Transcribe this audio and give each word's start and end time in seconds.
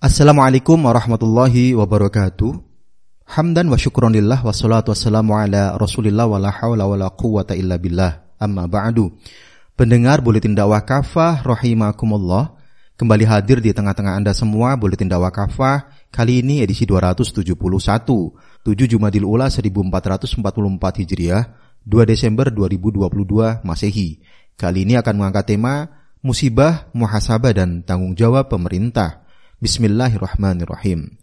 Assalamualaikum 0.00 0.80
warahmatullahi 0.80 1.76
wabarakatuh. 1.76 2.56
Hamdan 3.36 3.68
wa 3.68 3.76
syukronillah 3.76 4.40
wa 4.40 4.48
salatu 4.48 4.96
wassalamu 4.96 5.36
ala 5.36 5.76
rasulillah 5.76 6.24
wa 6.24 6.40
la 6.40 6.48
hawla 6.48 6.88
wa 6.88 6.96
la 6.96 7.12
quwata 7.12 7.52
illa 7.52 7.76
billah. 7.76 8.32
Amma 8.40 8.64
ba'du. 8.64 9.12
Pendengar 9.76 10.24
Buletin 10.24 10.56
Dakwah 10.56 10.88
Kafah 10.88 11.44
rahimakumullah. 11.44 12.56
Kembali 12.96 13.28
hadir 13.28 13.60
di 13.60 13.76
tengah-tengah 13.76 14.16
Anda 14.16 14.32
semua 14.32 14.72
Buletin 14.80 15.04
Dakwah 15.04 15.28
Kafah 15.28 15.92
kali 16.08 16.40
ini 16.40 16.64
edisi 16.64 16.88
271 16.88 17.52
7 17.52 17.52
Jumadil 18.88 19.28
Ula 19.28 19.52
1444 19.52 20.40
Hijriah 21.04 21.44
2 21.84 22.08
Desember 22.08 22.48
2022 22.48 23.04
Masehi. 23.68 24.24
Kali 24.56 24.88
ini 24.88 24.96
akan 24.96 25.12
mengangkat 25.12 25.52
tema 25.52 25.92
musibah, 26.24 26.88
muhasabah 26.96 27.52
dan 27.52 27.84
tanggung 27.84 28.16
jawab 28.16 28.48
pemerintah. 28.48 29.28
Bismillahirrahmanirrahim. 29.60 31.20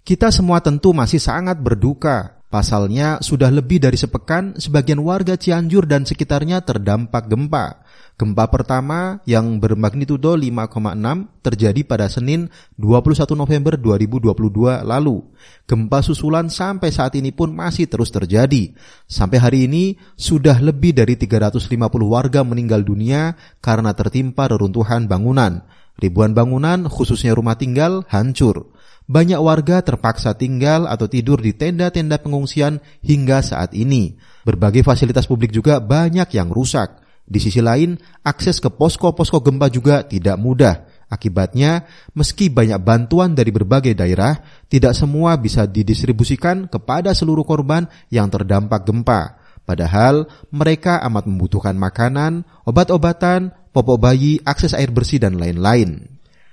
Kita 0.00 0.32
semua 0.32 0.64
tentu 0.64 0.96
masih 0.96 1.20
sangat 1.20 1.60
berduka. 1.60 2.40
Pasalnya 2.48 3.20
sudah 3.20 3.52
lebih 3.52 3.84
dari 3.84 4.00
sepekan 4.00 4.56
sebagian 4.56 5.04
warga 5.04 5.36
Cianjur 5.36 5.84
dan 5.84 6.08
sekitarnya 6.08 6.64
terdampak 6.64 7.28
gempa. 7.28 7.84
Gempa 8.16 8.48
pertama 8.48 9.20
yang 9.28 9.60
bermagnitudo 9.60 10.32
5,6 10.32 10.72
terjadi 11.44 11.80
pada 11.84 12.08
Senin 12.08 12.48
21 12.80 13.36
November 13.36 13.76
2022 13.76 14.80
lalu. 14.80 15.20
Gempa 15.68 16.00
susulan 16.00 16.48
sampai 16.48 16.88
saat 16.88 17.12
ini 17.20 17.28
pun 17.28 17.52
masih 17.52 17.92
terus 17.92 18.08
terjadi. 18.08 18.72
Sampai 19.04 19.36
hari 19.36 19.68
ini 19.68 20.00
sudah 20.16 20.56
lebih 20.64 20.96
dari 20.96 21.20
350 21.20 21.68
warga 22.08 22.40
meninggal 22.40 22.80
dunia 22.80 23.36
karena 23.60 23.92
tertimpa 23.92 24.48
reruntuhan 24.48 25.04
bangunan. 25.04 25.60
Ribuan 25.96 26.36
bangunan, 26.36 26.84
khususnya 26.92 27.32
rumah 27.32 27.56
tinggal, 27.56 28.04
hancur. 28.12 28.68
Banyak 29.06 29.38
warga 29.38 29.80
terpaksa 29.80 30.34
tinggal 30.34 30.84
atau 30.90 31.06
tidur 31.06 31.38
di 31.38 31.54
tenda-tenda 31.54 32.18
pengungsian 32.18 32.82
hingga 33.00 33.40
saat 33.40 33.72
ini. 33.72 34.18
Berbagai 34.42 34.82
fasilitas 34.82 35.30
publik 35.30 35.54
juga 35.54 35.78
banyak 35.78 36.26
yang 36.34 36.50
rusak. 36.50 37.00
Di 37.26 37.38
sisi 37.42 37.58
lain, 37.62 37.98
akses 38.22 38.62
ke 38.62 38.70
posko-posko 38.70 39.42
gempa 39.42 39.66
juga 39.70 40.06
tidak 40.06 40.36
mudah. 40.38 40.86
Akibatnya, 41.06 41.86
meski 42.18 42.50
banyak 42.50 42.82
bantuan 42.82 43.38
dari 43.38 43.54
berbagai 43.54 43.94
daerah, 43.94 44.42
tidak 44.66 44.90
semua 44.98 45.38
bisa 45.38 45.62
didistribusikan 45.66 46.66
kepada 46.66 47.14
seluruh 47.14 47.46
korban 47.46 47.86
yang 48.10 48.26
terdampak 48.26 48.82
gempa. 48.82 49.38
Padahal 49.66 50.30
mereka 50.54 51.02
amat 51.10 51.26
membutuhkan 51.26 51.74
makanan, 51.74 52.46
obat-obatan, 52.62 53.50
popok 53.74 53.98
bayi, 53.98 54.38
akses 54.46 54.72
air 54.72 54.94
bersih 54.94 55.18
dan 55.18 55.36
lain-lain. 55.42 56.06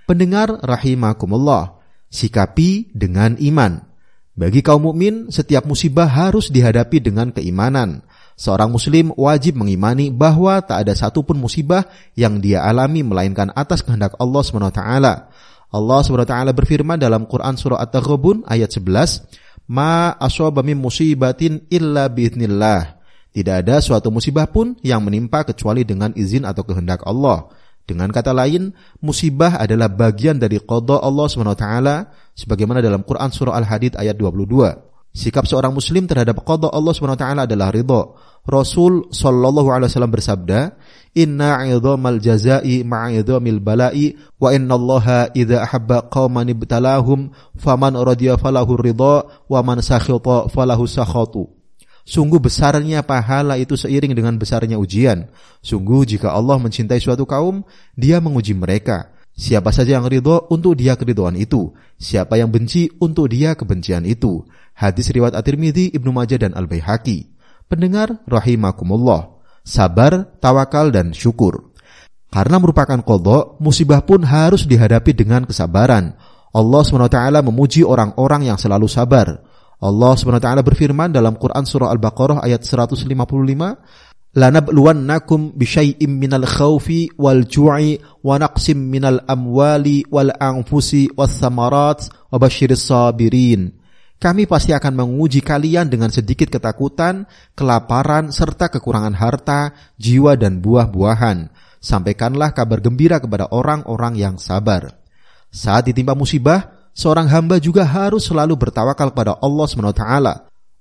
Pendengar 0.09 0.57
rahimakumullah, 0.65 1.77
sikapi 2.09 2.89
dengan 2.91 3.37
iman. 3.37 3.85
Bagi 4.33 4.65
kaum 4.65 4.89
mukmin, 4.89 5.29
setiap 5.29 5.69
musibah 5.69 6.09
harus 6.09 6.49
dihadapi 6.49 6.97
dengan 7.05 7.29
keimanan. 7.29 8.01
Seorang 8.33 8.73
muslim 8.73 9.13
wajib 9.13 9.61
mengimani 9.61 10.09
bahwa 10.09 10.57
tak 10.65 10.89
ada 10.89 10.97
satupun 10.97 11.37
musibah 11.37 11.85
yang 12.17 12.41
dia 12.41 12.65
alami 12.65 13.05
melainkan 13.05 13.53
atas 13.53 13.85
kehendak 13.85 14.17
Allah 14.17 14.41
SWT. 14.41 14.81
Allah 15.69 15.99
SWT 16.01 16.33
berfirman 16.57 16.97
dalam 16.97 17.29
Quran 17.29 17.53
surah 17.61 17.77
At-Taghabun 17.85 18.41
ayat 18.49 18.73
11, 18.73 19.21
"Ma 19.69 20.17
aswaba 20.17 20.65
min 20.65 20.81
musibatin 20.81 21.69
illa 21.69 22.09
biidznillah." 22.09 23.02
Tidak 23.33 23.65
ada 23.65 23.81
suatu 23.81 24.13
musibah 24.13 24.45
pun 24.45 24.77
yang 24.85 25.01
menimpa 25.01 25.41
kecuali 25.41 25.81
dengan 25.81 26.13
izin 26.13 26.45
atau 26.45 26.61
kehendak 26.61 27.01
Allah. 27.01 27.49
Dengan 27.83 28.13
kata 28.13 28.29
lain, 28.29 28.71
musibah 29.01 29.57
adalah 29.57 29.89
bagian 29.89 30.37
dari 30.37 30.61
qadha 30.61 31.01
Allah 31.01 31.25
SWT 31.27 31.65
sebagaimana 32.37 32.79
dalam 32.79 33.01
Quran 33.01 33.33
surah 33.33 33.57
Al-Hadid 33.57 33.97
ayat 33.97 34.15
22. 34.15 34.93
Sikap 35.13 35.49
seorang 35.49 35.73
muslim 35.73 36.05
terhadap 36.05 36.45
qadha 36.45 36.69
Allah 36.69 36.93
SWT 36.93 37.25
adalah 37.49 37.73
ridho. 37.73 38.17
Rasul 38.45 39.09
sallallahu 39.09 39.69
alaihi 39.73 39.89
wasallam 39.89 40.13
bersabda, 40.13 40.59
"Inna 41.17 41.65
'idhamal 41.65 42.21
jazai 42.21 42.85
ma'idhamil 42.85 43.61
bala'i 43.61 44.13
wa 44.37 44.53
inna 44.53 44.77
Allah 44.77 45.33
idza 45.33 45.65
ahabba 45.65 46.05
qauman 46.05 46.53
ibtalahum 46.53 47.33
faman 47.57 47.97
radiya 47.97 48.37
falahu 48.37 48.77
ridha 48.77 49.25
wa 49.25 49.59
man 49.65 49.81
sakhita 49.81 50.53
falahu 50.53 50.85
sakhatu." 50.85 51.62
Sungguh 52.03 52.39
besarnya 52.39 52.99
pahala 52.99 53.55
itu 53.55 53.79
seiring 53.79 54.11
dengan 54.11 54.35
besarnya 54.35 54.75
ujian. 54.75 55.31
Sungguh 55.63 56.03
jika 56.03 56.35
Allah 56.35 56.59
mencintai 56.59 56.99
suatu 56.99 57.23
kaum, 57.23 57.63
dia 57.95 58.19
menguji 58.19 58.51
mereka. 58.51 59.15
Siapa 59.33 59.73
saja 59.73 59.97
yang 59.97 60.05
ridho 60.05 60.45
untuk 60.51 60.77
dia 60.77 60.93
keridoan 60.99 61.39
itu. 61.39 61.73
Siapa 61.97 62.37
yang 62.37 62.51
benci 62.51 62.91
untuk 63.01 63.31
dia 63.31 63.55
kebencian 63.55 64.03
itu. 64.05 64.45
Hadis 64.75 65.09
riwayat 65.09 65.33
At-Tirmidzi, 65.33 65.95
Ibnu 65.95 66.11
Majah 66.13 66.43
dan 66.43 66.51
Al-Baihaqi. 66.53 67.33
Pendengar 67.65 68.21
rahimakumullah. 68.29 69.41
Sabar, 69.63 70.37
tawakal 70.43 70.91
dan 70.91 71.15
syukur. 71.15 71.71
Karena 72.29 72.59
merupakan 72.59 72.99
kodok, 72.99 73.61
musibah 73.63 74.03
pun 74.03 74.21
harus 74.27 74.67
dihadapi 74.67 75.15
dengan 75.15 75.47
kesabaran. 75.47 76.13
Allah 76.53 76.81
SWT 76.85 77.17
memuji 77.41 77.81
orang-orang 77.81 78.51
yang 78.51 78.57
selalu 78.59 78.85
sabar. 78.85 79.41
Allah 79.83 80.15
SWT 80.15 80.47
berfirman 80.63 81.11
dalam 81.11 81.35
Quran 81.35 81.67
surah 81.67 81.91
Al-Baqarah 81.91 82.39
ayat 82.39 82.63
155, 82.63 83.03
lanabluwannakum 84.31 85.51
bisyai'im 85.59 86.07
minal 86.07 86.47
khawfi 86.47 87.11
wal 87.19 87.43
ju'i 87.43 87.99
wa 88.23 88.39
naqsim 88.39 88.79
minal 88.79 89.19
amwali 89.27 90.07
wal 90.07 90.31
anfusi 90.39 91.11
was 91.19 91.35
samarat 91.35 92.07
wa 92.31 92.47
sabirin. 92.79 93.75
Kami 94.23 94.47
pasti 94.47 94.71
akan 94.71 94.95
menguji 94.95 95.43
kalian 95.43 95.91
dengan 95.91 96.07
sedikit 96.07 96.47
ketakutan, 96.47 97.27
kelaparan, 97.51 98.31
serta 98.31 98.71
kekurangan 98.71 99.19
harta, 99.19 99.75
jiwa 99.99 100.39
dan 100.39 100.63
buah-buahan. 100.63 101.51
Sampaikanlah 101.83 102.55
kabar 102.55 102.79
gembira 102.79 103.19
kepada 103.19 103.51
orang-orang 103.51 104.15
yang 104.15 104.39
sabar. 104.39 104.95
Saat 105.51 105.91
ditimpa 105.91 106.15
musibah, 106.15 106.72
seorang 106.93 107.27
hamba 107.29 107.59
juga 107.59 107.83
harus 107.83 108.25
selalu 108.25 108.57
bertawakal 108.57 109.11
kepada 109.11 109.35
Allah 109.41 109.65
SWT. 109.67 110.05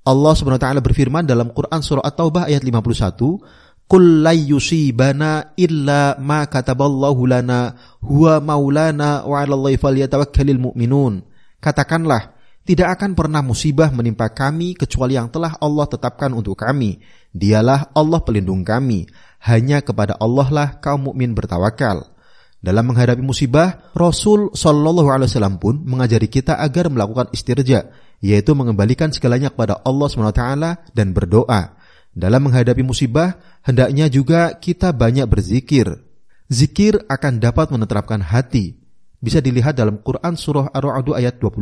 Allah 0.02 0.32
SWT 0.34 0.66
berfirman 0.82 1.24
dalam 1.26 1.50
Quran 1.50 1.80
Surah 1.80 2.04
At-Taubah 2.06 2.46
ayat 2.46 2.62
51, 2.62 3.88
Qul 3.90 4.24
la 4.24 4.32
yusibana 4.32 5.52
illa 5.58 6.16
ma 6.16 6.48
kataballahu 6.48 7.28
lana 7.28 7.76
huwa 8.00 8.40
maulana 8.40 9.26
wa 9.28 9.36
'alallahi 9.36 9.76
falyatawakkalul 9.76 10.72
mu'minun. 10.72 11.20
Katakanlah, 11.60 12.32
tidak 12.62 12.94
akan 12.98 13.18
pernah 13.18 13.42
musibah 13.42 13.90
menimpa 13.90 14.30
kami 14.30 14.78
kecuali 14.78 15.18
yang 15.18 15.26
telah 15.26 15.58
Allah 15.58 15.86
tetapkan 15.90 16.30
untuk 16.30 16.54
kami. 16.54 17.02
Dialah 17.34 17.90
Allah 17.90 18.22
pelindung 18.22 18.62
kami. 18.62 19.10
Hanya 19.42 19.82
kepada 19.82 20.14
Allah 20.22 20.46
lah 20.46 20.68
kaum 20.78 21.10
mukmin 21.10 21.34
bertawakal. 21.34 22.06
Dalam 22.62 22.94
menghadapi 22.94 23.26
musibah, 23.26 23.90
Rasul 23.90 24.54
Shallallahu 24.54 25.10
Alaihi 25.10 25.34
Wasallam 25.34 25.58
pun 25.58 25.82
mengajari 25.82 26.30
kita 26.30 26.62
agar 26.62 26.86
melakukan 26.86 27.26
istirja, 27.34 27.90
yaitu 28.22 28.54
mengembalikan 28.54 29.10
segalanya 29.10 29.50
kepada 29.50 29.82
Allah 29.82 30.06
SWT 30.06 30.42
dan 30.94 31.10
berdoa. 31.10 31.74
Dalam 32.14 32.46
menghadapi 32.46 32.86
musibah, 32.86 33.34
hendaknya 33.66 34.06
juga 34.06 34.54
kita 34.54 34.94
banyak 34.94 35.26
berzikir. 35.26 35.90
Zikir 36.46 37.02
akan 37.10 37.42
dapat 37.42 37.74
menetrapkan 37.74 38.22
hati. 38.22 38.78
Bisa 39.18 39.42
dilihat 39.42 39.74
dalam 39.74 39.98
Quran 39.98 40.38
Surah 40.38 40.70
Ar-Ra'd 40.70 41.18
ayat 41.18 41.42
28. 41.42 41.58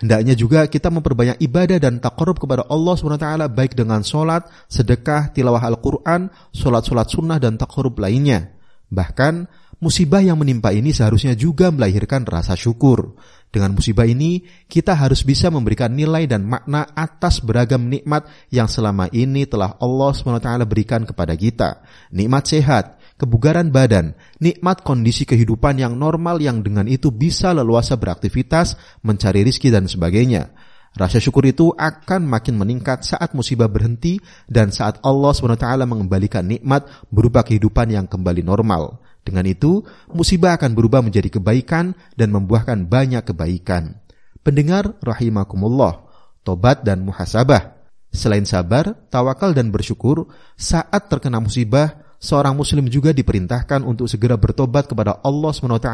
Hendaknya 0.00 0.32
juga 0.32 0.64
kita 0.64 0.88
memperbanyak 0.88 1.44
ibadah 1.44 1.76
dan 1.76 2.00
takarub 2.00 2.40
kepada 2.40 2.64
Allah 2.72 2.96
SWT 2.96 3.52
baik 3.52 3.76
dengan 3.76 4.00
sholat, 4.00 4.48
sedekah, 4.64 5.28
tilawah 5.36 5.60
Al-Quran, 5.60 6.32
sholat-sholat 6.56 7.12
sunnah 7.12 7.36
dan 7.36 7.60
takarub 7.60 8.00
lainnya. 8.00 8.56
Bahkan 8.88 9.44
musibah 9.80 10.20
yang 10.20 10.36
menimpa 10.36 10.70
ini 10.70 10.92
seharusnya 10.92 11.32
juga 11.34 11.72
melahirkan 11.72 12.28
rasa 12.28 12.54
syukur. 12.54 13.16
Dengan 13.50 13.74
musibah 13.74 14.06
ini, 14.06 14.46
kita 14.70 14.94
harus 14.94 15.26
bisa 15.26 15.50
memberikan 15.50 15.90
nilai 15.90 16.30
dan 16.30 16.46
makna 16.46 16.86
atas 16.94 17.42
beragam 17.42 17.90
nikmat 17.90 18.28
yang 18.54 18.70
selama 18.70 19.10
ini 19.10 19.42
telah 19.42 19.74
Allah 19.82 20.14
SWT 20.14 20.46
berikan 20.70 21.02
kepada 21.02 21.34
kita. 21.34 21.82
Nikmat 22.14 22.46
sehat, 22.46 22.84
kebugaran 23.18 23.74
badan, 23.74 24.14
nikmat 24.38 24.86
kondisi 24.86 25.26
kehidupan 25.26 25.82
yang 25.82 25.98
normal 25.98 26.38
yang 26.38 26.62
dengan 26.62 26.86
itu 26.86 27.10
bisa 27.10 27.50
leluasa 27.50 27.98
beraktivitas, 27.98 28.78
mencari 29.02 29.42
rizki 29.42 29.66
dan 29.74 29.90
sebagainya. 29.90 30.54
Rasa 30.94 31.18
syukur 31.18 31.46
itu 31.46 31.74
akan 31.74 32.26
makin 32.26 32.54
meningkat 32.58 33.06
saat 33.06 33.34
musibah 33.34 33.70
berhenti 33.70 34.18
dan 34.46 34.74
saat 34.74 34.98
Allah 35.02 35.30
SWT 35.34 35.66
mengembalikan 35.86 36.46
nikmat 36.46 36.86
berupa 37.10 37.42
kehidupan 37.46 37.94
yang 37.94 38.06
kembali 38.06 38.42
normal. 38.46 39.09
Dengan 39.20 39.44
itu, 39.44 39.84
musibah 40.10 40.56
akan 40.56 40.72
berubah 40.72 41.04
menjadi 41.04 41.28
kebaikan 41.28 41.92
dan 42.16 42.32
membuahkan 42.32 42.88
banyak 42.88 43.22
kebaikan. 43.22 44.00
Pendengar 44.40 44.96
rahimakumullah, 45.04 46.08
tobat 46.42 46.80
dan 46.82 47.04
muhasabah. 47.04 47.76
Selain 48.10 48.42
sabar, 48.42 48.96
tawakal 49.12 49.54
dan 49.54 49.70
bersyukur, 49.70 50.26
saat 50.58 51.06
terkena 51.06 51.38
musibah, 51.38 52.16
seorang 52.18 52.58
muslim 52.58 52.88
juga 52.90 53.14
diperintahkan 53.14 53.86
untuk 53.86 54.10
segera 54.10 54.34
bertobat 54.34 54.90
kepada 54.90 55.22
Allah 55.22 55.52
SWT 55.54 55.90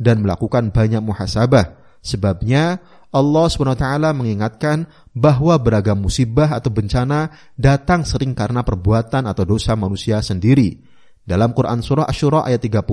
dan 0.00 0.16
melakukan 0.22 0.72
banyak 0.72 1.02
muhasabah. 1.04 1.82
Sebabnya 2.02 2.82
Allah 3.12 3.46
SWT 3.46 3.86
mengingatkan 4.16 4.88
bahwa 5.12 5.52
beragam 5.60 6.00
musibah 6.00 6.50
atau 6.56 6.72
bencana 6.72 7.28
datang 7.54 8.08
sering 8.08 8.32
karena 8.32 8.64
perbuatan 8.64 9.28
atau 9.28 9.44
dosa 9.44 9.76
manusia 9.76 10.24
sendiri. 10.24 10.91
Dalam 11.22 11.54
Quran 11.54 11.80
Surah 11.80 12.06
Ashura 12.10 12.42
ayat 12.42 12.62
30, 12.62 12.88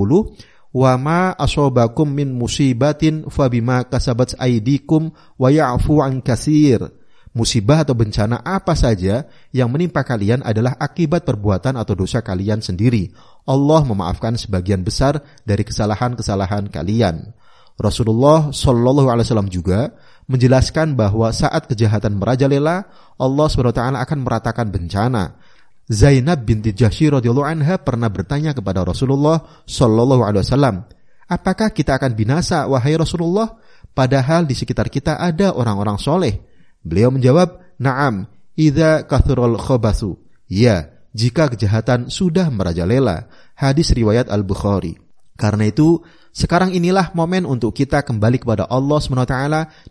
wa 0.70 0.92
ma 1.02 1.34
asobakum 1.34 2.06
min 2.06 2.30
musibatin 2.30 3.26
fabima 3.28 3.82
kasabat 3.86 4.38
aidikum 4.38 5.10
wa 5.38 5.50
ya'fu 5.50 5.98
an 6.06 6.22
kasir 6.22 6.94
musibah 7.34 7.86
atau 7.86 7.94
bencana 7.94 8.42
apa 8.42 8.74
saja 8.74 9.30
yang 9.54 9.70
menimpa 9.70 10.02
kalian 10.02 10.42
adalah 10.42 10.78
akibat 10.78 11.26
perbuatan 11.26 11.78
atau 11.78 11.94
dosa 11.94 12.26
kalian 12.26 12.62
sendiri. 12.62 13.14
Allah 13.46 13.82
memaafkan 13.86 14.38
sebagian 14.38 14.82
besar 14.82 15.22
dari 15.46 15.62
kesalahan-kesalahan 15.66 16.70
kalian. 16.70 17.34
Rasulullah 17.80 18.52
Shallallahu 18.52 19.08
Alaihi 19.08 19.26
Wasallam 19.32 19.48
juga 19.50 19.96
menjelaskan 20.28 21.00
bahwa 21.00 21.32
saat 21.32 21.66
kejahatan 21.72 22.20
merajalela, 22.20 22.86
Allah 23.16 23.48
swt 23.48 23.80
akan 23.80 24.20
meratakan 24.20 24.68
bencana. 24.68 25.40
Zainab 25.90 26.46
binti 26.46 26.70
Jahsy 26.70 27.10
radhiyallahu 27.10 27.50
anha 27.50 27.82
pernah 27.82 28.14
bertanya 28.14 28.54
kepada 28.54 28.86
Rasulullah 28.86 29.66
Shallallahu 29.66 30.22
Alaihi 30.22 30.46
Wasallam, 30.46 30.86
apakah 31.26 31.74
kita 31.74 31.98
akan 31.98 32.14
binasa 32.14 32.70
wahai 32.70 32.94
Rasulullah? 32.94 33.58
Padahal 33.90 34.46
di 34.46 34.54
sekitar 34.54 34.94
kita 34.94 35.18
ada 35.18 35.58
orang-orang 35.58 35.98
soleh. 35.98 36.46
Beliau 36.86 37.10
menjawab, 37.10 37.58
Naam, 37.82 38.30
idha 38.54 39.02
kathurul 39.10 39.58
khobasu. 39.58 40.22
Ya, 40.46 40.94
jika 41.18 41.50
kejahatan 41.50 42.14
sudah 42.14 42.54
merajalela. 42.54 43.28
Hadis 43.58 43.92
riwayat 43.92 44.30
Al-Bukhari. 44.30 44.96
Karena 45.36 45.68
itu, 45.68 46.06
sekarang 46.30 46.78
inilah 46.78 47.10
momen 47.18 47.42
untuk 47.50 47.74
kita 47.74 48.06
kembali 48.06 48.38
kepada 48.38 48.70
Allah 48.70 49.02
SWT 49.02 49.36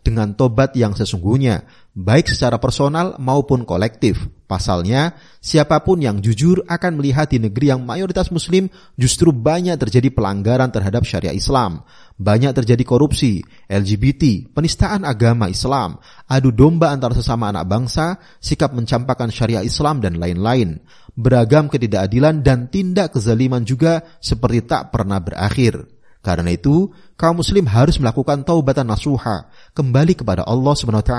dengan 0.06 0.32
tobat 0.38 0.70
yang 0.78 0.94
sesungguhnya, 0.94 1.66
baik 1.98 2.30
secara 2.30 2.62
personal 2.62 3.18
maupun 3.18 3.66
kolektif. 3.66 4.30
Pasalnya, 4.48 5.12
siapa 5.44 5.84
pun 5.84 6.00
yang 6.00 6.24
jujur 6.24 6.64
akan 6.64 6.96
melihat 6.96 7.28
di 7.28 7.36
negeri 7.36 7.68
yang 7.68 7.84
mayoritas 7.84 8.32
muslim 8.32 8.72
justru 8.96 9.28
banyak 9.28 9.76
terjadi 9.76 10.08
pelanggaran 10.08 10.72
terhadap 10.72 11.04
syariat 11.04 11.36
Islam. 11.36 11.84
Banyak 12.16 12.56
terjadi 12.56 12.80
korupsi, 12.80 13.44
LGBT, 13.68 14.48
penistaan 14.56 15.04
agama 15.04 15.52
Islam, 15.52 16.00
adu 16.24 16.48
domba 16.48 16.96
antara 16.96 17.12
sesama 17.12 17.52
anak 17.52 17.68
bangsa, 17.68 18.16
sikap 18.40 18.72
mencampakkan 18.72 19.28
syariat 19.28 19.66
Islam 19.66 20.00
dan 20.00 20.16
lain-lain. 20.16 20.80
Beragam 21.12 21.68
ketidakadilan 21.68 22.40
dan 22.40 22.72
tindak 22.72 23.12
kezaliman 23.12 23.68
juga 23.68 24.00
seperti 24.22 24.64
tak 24.64 24.94
pernah 24.94 25.20
berakhir. 25.20 25.97
Karena 26.18 26.50
itu, 26.50 26.90
kaum 27.14 27.38
muslim 27.38 27.64
harus 27.70 27.96
melakukan 28.02 28.42
taubatan 28.42 28.90
nasuha, 28.90 29.46
kembali 29.70 30.18
kepada 30.18 30.42
Allah 30.42 30.74
SWT 30.74 31.14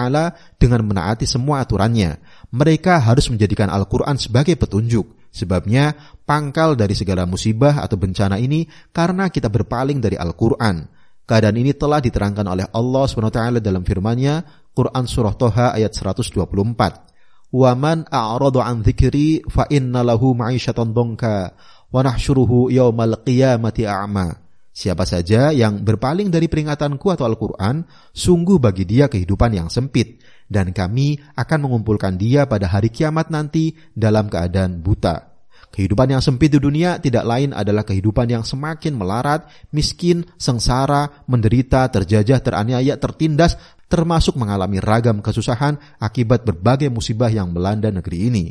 dengan 0.59 0.81
menaati 0.83 1.23
semua 1.23 1.63
aturannya. 1.63 2.19
Mereka 2.51 2.99
harus 2.99 3.31
menjadikan 3.31 3.71
Al-Quran 3.71 4.19
sebagai 4.19 4.59
petunjuk. 4.59 5.07
Sebabnya, 5.31 5.95
pangkal 6.27 6.75
dari 6.75 6.97
segala 6.97 7.23
musibah 7.23 7.79
atau 7.79 7.95
bencana 7.95 8.41
ini 8.41 8.67
karena 8.91 9.31
kita 9.31 9.47
berpaling 9.47 10.03
dari 10.03 10.19
Al-Quran. 10.19 10.89
Keadaan 11.29 11.61
ini 11.61 11.77
telah 11.77 12.01
diterangkan 12.01 12.45
oleh 12.49 12.65
Allah 12.73 13.05
SWT 13.05 13.61
dalam 13.61 13.85
firman-Nya, 13.85 14.35
Quran 14.73 15.05
Surah 15.05 15.37
Toha 15.37 15.77
ayat 15.77 15.93
124. 15.93 17.53
Waman 17.53 18.09
a'radu 18.09 18.61
an 18.61 18.81
dzikri 18.85 19.45
fa 19.45 19.65
inna 19.69 20.05
lahu 20.05 20.37
ma'isyatan 20.37 20.93
dongka 20.93 21.53
wa 21.89 22.01
nahsyuruhu 22.01 22.69
yaumal 22.73 23.21
qiyamati 23.25 23.85
a'ma. 23.85 24.48
Siapa 24.79 25.03
saja 25.03 25.51
yang 25.51 25.83
berpaling 25.83 26.31
dari 26.31 26.47
peringatanku 26.47 27.11
atau 27.11 27.27
Al-Quran, 27.27 27.83
sungguh 28.15 28.63
bagi 28.63 28.87
dia 28.87 29.11
kehidupan 29.11 29.51
yang 29.51 29.67
sempit, 29.67 30.23
dan 30.47 30.71
kami 30.71 31.19
akan 31.35 31.67
mengumpulkan 31.67 32.15
dia 32.15 32.47
pada 32.47 32.71
hari 32.71 32.87
kiamat 32.87 33.27
nanti 33.27 33.75
dalam 33.91 34.31
keadaan 34.31 34.79
buta. 34.79 35.35
Kehidupan 35.67 36.15
yang 36.15 36.23
sempit 36.23 36.55
di 36.55 36.63
dunia 36.63 36.95
tidak 36.95 37.27
lain 37.27 37.51
adalah 37.51 37.83
kehidupan 37.83 38.31
yang 38.31 38.47
semakin 38.47 38.95
melarat, 38.95 39.51
miskin, 39.75 40.23
sengsara, 40.39 41.27
menderita, 41.27 41.83
terjajah, 41.91 42.39
teraniaya, 42.39 42.95
tertindas, 42.95 43.59
termasuk 43.91 44.39
mengalami 44.39 44.79
ragam 44.79 45.19
kesusahan 45.19 45.75
akibat 45.99 46.47
berbagai 46.47 46.87
musibah 46.87 47.27
yang 47.27 47.51
melanda 47.51 47.91
negeri 47.91 48.31
ini. 48.31 48.45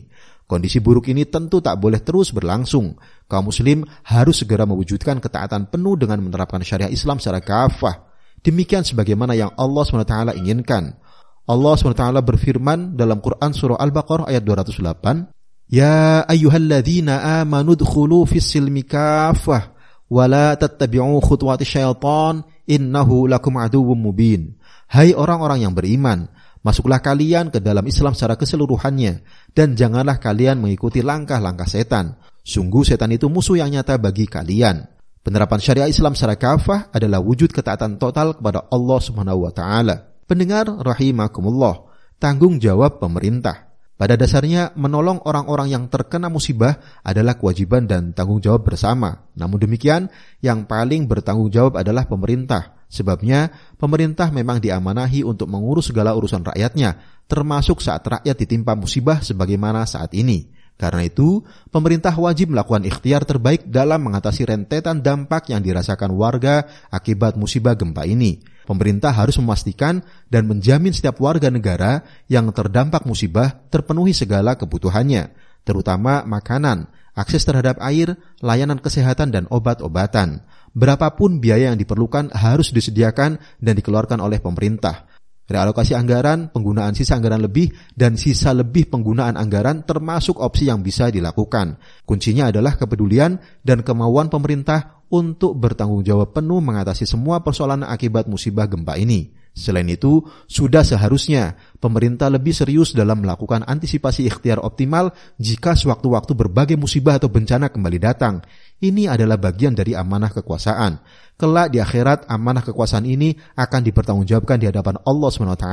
Kondisi 0.49 0.81
buruk 0.81 1.13
ini 1.13 1.29
tentu 1.29 1.61
tak 1.61 1.77
boleh 1.77 2.01
terus 2.01 2.33
berlangsung. 2.33 2.97
Kaum 3.29 3.53
muslim 3.53 3.85
harus 4.09 4.41
segera 4.41 4.65
mewujudkan 4.65 5.21
ketaatan 5.21 5.69
penuh 5.69 6.01
dengan 6.01 6.25
menerapkan 6.25 6.65
syariah 6.65 6.89
Islam 6.89 7.21
secara 7.21 7.45
kafah. 7.45 8.09
Demikian 8.41 8.81
sebagaimana 8.81 9.37
yang 9.37 9.53
Allah 9.61 9.85
SWT 9.85 10.41
inginkan. 10.41 10.97
Allah 11.45 11.75
SWT 11.77 12.01
berfirman 12.25 12.97
dalam 12.97 13.21
Quran 13.21 13.53
Surah 13.53 13.77
Al-Baqarah 13.77 14.33
ayat 14.33 14.41
208, 14.41 15.37
Ya 15.69 16.25
ayyuhalladzina 16.25 17.45
amanu 17.45 17.77
dkhulu 17.77 18.25
fis 18.25 18.49
silmi 18.49 18.89
kafah 18.89 19.77
wa 20.09 20.25
la 20.25 20.57
tattabi'u 20.57 21.21
khutuwati 21.21 21.69
syaitan 21.69 22.41
innahu 22.65 23.29
lakum 23.29 23.61
aduwwum 23.61 24.01
mubin. 24.01 24.57
Hai 24.89 25.13
orang-orang 25.13 25.69
yang 25.69 25.77
beriman, 25.77 26.33
Masuklah 26.67 26.99
kalian 26.99 27.55
ke 27.55 27.63
dalam 27.63 27.87
Islam 27.87 28.19
secara 28.19 28.35
keseluruhannya, 28.35 29.23
dan 29.55 29.79
janganlah 29.79 30.19
kalian 30.19 30.59
mengikuti 30.59 31.01
langkah-langkah 31.01 31.71
setan. 31.71 32.19
Sungguh 32.43 32.83
setan 32.83 33.15
itu 33.15 33.31
musuh 33.31 33.61
yang 33.61 33.71
nyata 33.71 34.01
bagi 34.01 34.27
kalian. 34.27 34.89
Penerapan 35.23 35.61
syariah 35.61 35.91
Islam 35.91 36.17
secara 36.17 36.41
kafah 36.41 36.89
adalah 36.89 37.21
wujud 37.21 37.53
ketaatan 37.53 38.01
total 38.01 38.39
kepada 38.39 38.65
Allah 38.73 38.99
Subhanahu 39.03 39.45
wa 39.45 39.53
taala. 39.53 40.17
Pendengar 40.25 40.69
rahimakumullah, 40.69 41.91
tanggung 42.17 42.57
jawab 42.57 42.97
pemerintah. 42.97 43.69
Pada 43.99 44.15
dasarnya, 44.15 44.79
menolong 44.79 45.19
orang-orang 45.27 45.75
yang 45.75 45.85
terkena 45.91 46.31
musibah 46.31 47.03
adalah 47.03 47.35
kewajiban 47.35 47.91
dan 47.91 48.15
tanggung 48.15 48.39
jawab 48.39 48.63
bersama. 48.63 49.27
Namun 49.35 49.59
demikian, 49.59 50.07
yang 50.39 50.71
paling 50.71 51.11
bertanggung 51.11 51.51
jawab 51.51 51.83
adalah 51.83 52.07
pemerintah. 52.07 52.78
Sebabnya, 52.89 53.53
pemerintah 53.77 54.33
memang 54.33 54.65
diamanahi 54.65 55.21
untuk 55.23 55.47
mengurus 55.53 55.93
segala 55.93 56.17
urusan 56.17 56.41
rakyatnya, 56.41 57.23
termasuk 57.29 57.85
saat 57.85 58.03
rakyat 58.05 58.37
ditimpa 58.37 58.73
musibah 58.73 59.21
sebagaimana 59.21 59.85
saat 59.85 60.17
ini. 60.17 60.49
Karena 60.79 61.05
itu, 61.05 61.45
pemerintah 61.69 62.15
wajib 62.17 62.55
melakukan 62.55 62.87
ikhtiar 62.89 63.29
terbaik 63.29 63.67
dalam 63.69 63.99
mengatasi 64.09 64.47
rentetan 64.47 65.05
dampak 65.05 65.51
yang 65.53 65.61
dirasakan 65.61 66.15
warga 66.15 66.65
akibat 66.89 67.35
musibah 67.35 67.75
gempa 67.75 68.07
ini 68.07 68.59
pemerintah 68.69 69.17
harus 69.17 69.41
memastikan 69.41 70.05
dan 70.29 70.45
menjamin 70.45 70.93
setiap 70.93 71.17
warga 71.25 71.49
negara 71.49 72.05
yang 72.29 72.53
terdampak 72.53 73.09
musibah 73.09 73.65
terpenuhi 73.73 74.13
segala 74.13 74.61
kebutuhannya, 74.61 75.33
terutama 75.65 76.29
makanan, 76.29 76.93
akses 77.19 77.43
terhadap 77.43 77.83
air, 77.83 78.15
layanan 78.39 78.79
kesehatan 78.79 79.35
dan 79.35 79.51
obat-obatan. 79.51 80.47
Berapapun 80.71 81.43
biaya 81.43 81.75
yang 81.75 81.79
diperlukan 81.83 82.31
harus 82.31 82.71
disediakan 82.71 83.43
dan 83.59 83.75
dikeluarkan 83.75 84.23
oleh 84.23 84.39
pemerintah. 84.39 85.11
Realokasi 85.49 85.97
anggaran, 85.97 86.53
penggunaan 86.53 86.93
sisa 86.93 87.17
anggaran 87.17 87.41
lebih, 87.41 87.73
dan 87.97 88.21
sisa 88.21 88.53
lebih 88.53 88.93
penggunaan 88.93 89.35
anggaran 89.35 89.81
termasuk 89.81 90.39
opsi 90.45 90.69
yang 90.69 90.85
bisa 90.85 91.09
dilakukan. 91.09 91.81
Kuncinya 92.05 92.53
adalah 92.53 92.77
kepedulian 92.77 93.41
dan 93.65 93.81
kemauan 93.81 94.29
pemerintah 94.29 95.01
untuk 95.09 95.57
bertanggung 95.57 96.05
jawab 96.05 96.37
penuh 96.37 96.61
mengatasi 96.61 97.09
semua 97.09 97.41
persoalan 97.41 97.81
akibat 97.89 98.29
musibah 98.29 98.69
gempa 98.69 99.01
ini. 99.01 99.38
Selain 99.59 99.91
itu, 99.91 100.23
sudah 100.47 100.87
seharusnya 100.87 101.59
pemerintah 101.83 102.31
lebih 102.31 102.55
serius 102.55 102.95
dalam 102.95 103.27
melakukan 103.27 103.67
antisipasi 103.67 104.31
ikhtiar 104.31 104.63
optimal 104.63 105.11
jika 105.35 105.75
sewaktu-waktu 105.75 106.39
berbagai 106.39 106.79
musibah 106.79 107.19
atau 107.19 107.27
bencana 107.27 107.67
kembali 107.67 107.99
datang. 107.99 108.39
Ini 108.79 109.11
adalah 109.11 109.35
bagian 109.35 109.75
dari 109.75 109.99
amanah 109.99 110.31
kekuasaan. 110.31 111.03
Kelak 111.35 111.75
di 111.75 111.83
akhirat 111.83 112.31
amanah 112.31 112.63
kekuasaan 112.63 113.03
ini 113.03 113.35
akan 113.59 113.81
dipertanggungjawabkan 113.83 114.63
di 114.63 114.71
hadapan 114.71 115.03
Allah 115.03 115.31
SWT. 115.35 115.67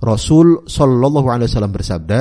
Rasul 0.00 0.64
Shallallahu 0.64 1.28
Alaihi 1.28 1.52
Wasallam 1.52 1.76
bersabda, 1.76 2.20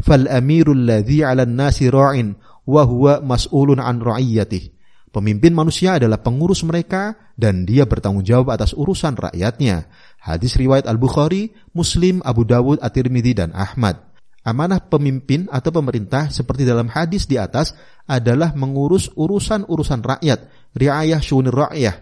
"Fal 0.00 0.32
amirul 0.32 0.80
ladzi 0.88 1.20
'ala 1.20 1.44
nasi 1.44 1.92
ra'in 1.92 2.32
wa 2.64 2.88
mas'ulun 3.20 3.84
an 3.84 4.00
ra'iyatih." 4.00 4.80
Pemimpin 5.12 5.52
manusia 5.52 6.00
adalah 6.00 6.24
pengurus 6.24 6.64
mereka 6.64 7.12
dan 7.36 7.68
dia 7.68 7.84
bertanggung 7.84 8.24
jawab 8.24 8.56
atas 8.56 8.72
urusan 8.72 9.12
rakyatnya. 9.12 9.84
Hadis 10.22 10.54
riwayat 10.54 10.86
Al-Bukhari, 10.86 11.50
Muslim, 11.74 12.22
Abu 12.22 12.46
Dawud, 12.46 12.78
At-Tirmidzi 12.78 13.34
dan 13.34 13.50
Ahmad. 13.58 13.98
Amanah 14.46 14.78
pemimpin 14.78 15.50
atau 15.50 15.74
pemerintah 15.74 16.30
seperti 16.30 16.62
dalam 16.62 16.86
hadis 16.90 17.26
di 17.26 17.38
atas 17.38 17.74
adalah 18.06 18.54
mengurus 18.54 19.10
urusan-urusan 19.14 20.02
rakyat, 20.02 20.46
riayah 20.78 21.18
syunir 21.18 21.54
rakyah. 21.54 21.94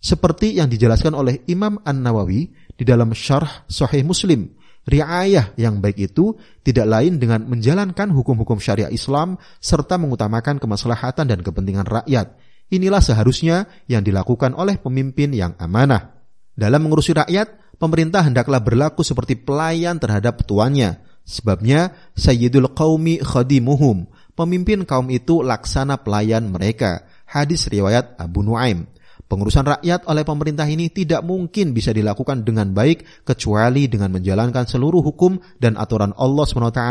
Seperti 0.00 0.56
yang 0.56 0.68
dijelaskan 0.72 1.16
oleh 1.16 1.44
Imam 1.48 1.80
An-Nawawi 1.84 2.52
di 2.76 2.84
dalam 2.84 3.12
syarh 3.16 3.64
Sahih 3.68 4.04
Muslim. 4.04 4.56
Riayah 4.86 5.56
yang 5.58 5.82
baik 5.82 6.14
itu 6.14 6.36
tidak 6.62 6.86
lain 6.86 7.18
dengan 7.18 7.42
menjalankan 7.48 8.12
hukum-hukum 8.12 8.62
syariah 8.62 8.92
Islam 8.92 9.34
serta 9.58 9.98
mengutamakan 9.98 10.62
kemaslahatan 10.62 11.26
dan 11.26 11.40
kepentingan 11.42 11.88
rakyat. 11.88 12.38
Inilah 12.70 13.02
seharusnya 13.02 13.66
yang 13.90 14.06
dilakukan 14.06 14.54
oleh 14.54 14.78
pemimpin 14.78 15.34
yang 15.34 15.58
amanah. 15.58 16.16
Dalam 16.54 16.86
mengurusi 16.86 17.12
rakyat, 17.12 17.65
pemerintah 17.76 18.24
hendaklah 18.24 18.60
berlaku 18.60 19.06
seperti 19.06 19.38
pelayan 19.38 19.96
terhadap 20.00 20.44
tuannya. 20.44 21.00
Sebabnya, 21.26 21.90
Sayyidul 22.14 22.70
Qawmi 22.72 23.18
khadimuhum. 23.22 24.06
Pemimpin 24.36 24.84
kaum 24.84 25.08
itu 25.08 25.40
laksana 25.40 26.04
pelayan 26.04 26.52
mereka. 26.52 27.08
Hadis 27.24 27.66
riwayat 27.66 28.20
Abu 28.20 28.44
Nuaim. 28.44 28.84
Pengurusan 29.26 29.66
rakyat 29.66 30.06
oleh 30.06 30.22
pemerintah 30.22 30.70
ini 30.70 30.86
tidak 30.86 31.26
mungkin 31.26 31.74
bisa 31.74 31.90
dilakukan 31.90 32.46
dengan 32.46 32.70
baik 32.70 33.26
kecuali 33.26 33.90
dengan 33.90 34.14
menjalankan 34.14 34.70
seluruh 34.70 35.02
hukum 35.02 35.42
dan 35.58 35.74
aturan 35.74 36.14
Allah 36.14 36.46
SWT 36.46 36.82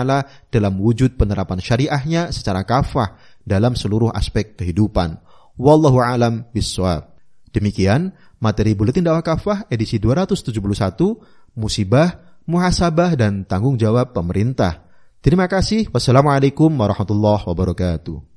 dalam 0.51 0.73
wujud 0.75 1.15
penerapan 1.15 1.63
syariahnya 1.63 2.35
secara 2.35 2.67
kafah 2.67 3.15
dalam 3.39 3.79
seluruh 3.79 4.11
aspek 4.11 4.59
kehidupan. 4.59 5.15
Wallahu 5.55 6.03
alam 6.03 6.43
biswab. 6.51 7.15
Demikian 7.55 8.11
materi 8.45 8.77
Buletin 8.77 9.01
Dakwah 9.01 9.25
Kafah 9.25 9.65
edisi 9.73 9.97
271, 9.97 11.57
Musibah, 11.57 12.37
Muhasabah, 12.45 13.17
dan 13.17 13.41
Tanggung 13.49 13.81
Jawab 13.81 14.13
Pemerintah. 14.13 14.85
Terima 15.25 15.49
kasih. 15.49 15.89
Wassalamualaikum 15.89 16.69
warahmatullahi 16.69 17.41
wabarakatuh. 17.49 18.34